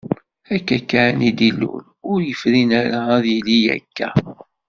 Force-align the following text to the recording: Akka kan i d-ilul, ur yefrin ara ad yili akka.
Akka 0.55 0.77
kan 0.89 1.17
i 1.29 1.31
d-ilul, 1.37 1.83
ur 2.11 2.19
yefrin 2.27 2.71
ara 2.81 2.99
ad 3.15 3.25
yili 3.33 3.59
akka. 3.75 4.09